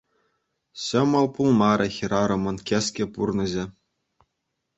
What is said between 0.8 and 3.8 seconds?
Ҫӑмӑл пулмарӗ хӗрарӑмӑн кӗске пурнӑҫӗ.